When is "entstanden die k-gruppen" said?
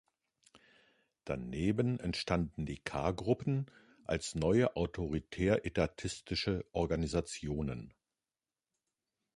1.99-3.69